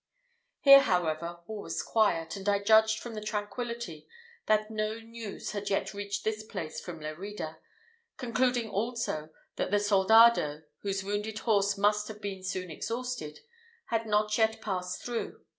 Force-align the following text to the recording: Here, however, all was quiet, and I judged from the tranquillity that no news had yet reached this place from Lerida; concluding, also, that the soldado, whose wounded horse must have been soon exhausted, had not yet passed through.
Here, 0.61 0.79
however, 0.79 1.41
all 1.45 1.61
was 1.61 1.83
quiet, 1.83 2.35
and 2.35 2.49
I 2.49 2.57
judged 2.57 2.97
from 2.97 3.13
the 3.13 3.21
tranquillity 3.21 4.07
that 4.47 4.71
no 4.71 4.95
news 4.95 5.51
had 5.51 5.69
yet 5.69 5.93
reached 5.93 6.23
this 6.23 6.41
place 6.43 6.81
from 6.81 6.99
Lerida; 6.99 7.59
concluding, 8.17 8.67
also, 8.71 9.29
that 9.57 9.69
the 9.69 9.79
soldado, 9.79 10.63
whose 10.79 11.03
wounded 11.03 11.37
horse 11.37 11.77
must 11.77 12.07
have 12.07 12.19
been 12.19 12.41
soon 12.43 12.71
exhausted, 12.71 13.41
had 13.89 14.07
not 14.07 14.35
yet 14.39 14.59
passed 14.59 15.03
through. 15.03 15.45